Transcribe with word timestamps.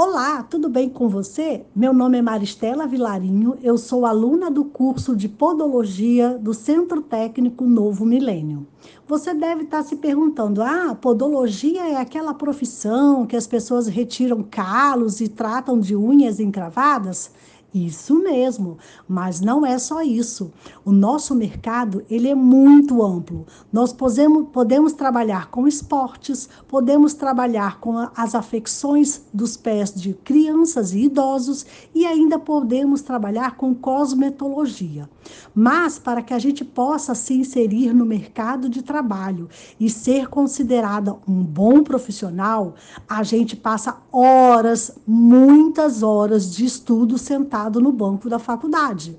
Olá, 0.00 0.44
tudo 0.44 0.68
bem 0.68 0.88
com 0.88 1.08
você? 1.08 1.66
Meu 1.74 1.92
nome 1.92 2.18
é 2.18 2.22
Maristela 2.22 2.86
Vilarinho, 2.86 3.58
eu 3.60 3.76
sou 3.76 4.06
aluna 4.06 4.48
do 4.48 4.64
curso 4.64 5.16
de 5.16 5.28
Podologia 5.28 6.38
do 6.38 6.54
Centro 6.54 7.02
Técnico 7.02 7.64
Novo 7.64 8.06
Milênio. 8.06 8.64
Você 9.08 9.34
deve 9.34 9.64
estar 9.64 9.82
se 9.82 9.96
perguntando: 9.96 10.62
ah, 10.62 10.94
podologia 10.94 11.88
é 11.88 11.96
aquela 11.96 12.32
profissão 12.32 13.26
que 13.26 13.34
as 13.34 13.48
pessoas 13.48 13.88
retiram 13.88 14.40
calos 14.48 15.20
e 15.20 15.26
tratam 15.26 15.80
de 15.80 15.96
unhas 15.96 16.38
encravadas? 16.38 17.32
Isso 17.72 18.18
mesmo, 18.18 18.78
mas 19.06 19.42
não 19.42 19.64
é 19.64 19.78
só 19.78 20.00
isso. 20.00 20.50
O 20.86 20.90
nosso 20.90 21.34
mercado 21.34 22.02
ele 22.08 22.26
é 22.26 22.34
muito 22.34 23.02
amplo. 23.02 23.44
Nós 23.70 23.92
podemos, 23.92 24.48
podemos 24.50 24.94
trabalhar 24.94 25.50
com 25.50 25.68
esportes, 25.68 26.48
podemos 26.66 27.12
trabalhar 27.12 27.78
com 27.78 28.08
as 28.16 28.34
afecções 28.34 29.22
dos 29.34 29.58
pés 29.58 29.92
de 29.92 30.14
crianças 30.14 30.94
e 30.94 31.00
idosos 31.00 31.66
e 31.94 32.06
ainda 32.06 32.38
podemos 32.38 33.02
trabalhar 33.02 33.54
com 33.56 33.74
cosmetologia. 33.74 35.06
Mas 35.54 35.98
para 35.98 36.22
que 36.22 36.32
a 36.32 36.38
gente 36.38 36.64
possa 36.64 37.14
se 37.14 37.34
inserir 37.34 37.92
no 37.92 38.06
mercado 38.06 38.70
de 38.70 38.80
trabalho 38.80 39.46
e 39.78 39.90
ser 39.90 40.28
considerada 40.28 41.14
um 41.28 41.44
bom 41.44 41.82
profissional, 41.82 42.76
a 43.06 43.22
gente 43.22 43.54
passa 43.54 43.98
horas, 44.10 44.98
muitas 45.06 46.02
horas 46.02 46.50
de 46.50 46.64
estudo 46.64 47.18
sentado 47.18 47.57
no 47.66 47.90
banco 47.90 48.28
da 48.28 48.38
faculdade. 48.38 49.18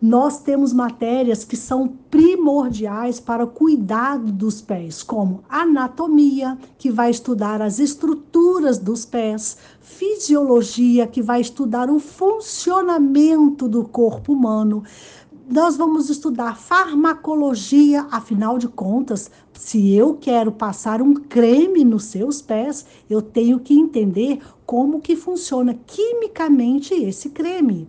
Nós 0.00 0.40
temos 0.40 0.72
matérias 0.72 1.42
que 1.42 1.56
são 1.56 1.88
primordiais 2.08 3.18
para 3.18 3.42
o 3.42 3.48
cuidado 3.48 4.30
dos 4.30 4.60
pés, 4.60 5.02
como 5.02 5.42
anatomia, 5.48 6.56
que 6.78 6.88
vai 6.88 7.10
estudar 7.10 7.60
as 7.60 7.80
estruturas 7.80 8.78
dos 8.78 9.04
pés, 9.04 9.56
fisiologia, 9.80 11.04
que 11.04 11.20
vai 11.20 11.40
estudar 11.40 11.90
o 11.90 11.98
funcionamento 11.98 13.66
do 13.66 13.82
corpo 13.82 14.32
humano, 14.32 14.84
nós 15.50 15.78
vamos 15.78 16.10
estudar 16.10 16.58
farmacologia, 16.58 18.06
afinal 18.10 18.58
de 18.58 18.68
contas, 18.68 19.30
se 19.54 19.94
eu 19.94 20.14
quero 20.14 20.52
passar 20.52 21.00
um 21.00 21.14
creme 21.14 21.84
nos 21.84 22.04
seus 22.04 22.42
pés, 22.42 22.84
eu 23.08 23.22
tenho 23.22 23.58
que 23.58 23.72
entender 23.72 24.40
como 24.66 25.00
que 25.00 25.16
funciona 25.16 25.72
quimicamente 25.86 26.92
esse 26.92 27.30
creme. 27.30 27.88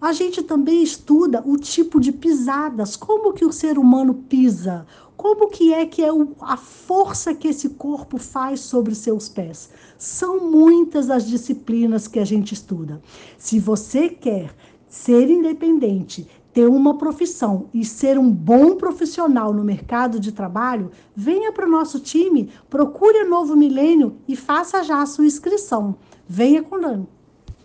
A 0.00 0.12
gente 0.12 0.42
também 0.42 0.82
estuda 0.82 1.42
o 1.46 1.58
tipo 1.58 2.00
de 2.00 2.10
pisadas, 2.10 2.96
como 2.96 3.34
que 3.34 3.44
o 3.44 3.52
ser 3.52 3.78
humano 3.78 4.14
pisa, 4.14 4.86
como 5.14 5.48
que 5.50 5.74
é 5.74 5.84
que 5.84 6.02
é 6.02 6.08
a 6.40 6.56
força 6.56 7.34
que 7.34 7.48
esse 7.48 7.70
corpo 7.70 8.16
faz 8.16 8.60
sobre 8.60 8.94
seus 8.94 9.28
pés. 9.28 9.68
São 9.98 10.50
muitas 10.50 11.10
as 11.10 11.26
disciplinas 11.26 12.08
que 12.08 12.18
a 12.18 12.24
gente 12.24 12.52
estuda. 12.52 13.02
Se 13.36 13.58
você 13.58 14.08
quer 14.08 14.54
ser 14.88 15.28
independente, 15.28 16.26
ter 16.54 16.68
uma 16.68 16.96
profissão 16.96 17.68
e 17.74 17.84
ser 17.84 18.16
um 18.16 18.30
bom 18.30 18.76
profissional 18.76 19.52
no 19.52 19.64
mercado 19.64 20.20
de 20.20 20.30
trabalho, 20.30 20.92
venha 21.14 21.52
para 21.52 21.66
o 21.66 21.70
nosso 21.70 21.98
time, 21.98 22.48
procure 22.70 23.24
o 23.24 23.28
Novo 23.28 23.56
Milênio 23.56 24.16
e 24.28 24.36
faça 24.36 24.84
já 24.84 25.02
a 25.02 25.06
sua 25.06 25.26
inscrição. 25.26 25.96
Venha 26.28 26.62
conosco. 26.62 27.08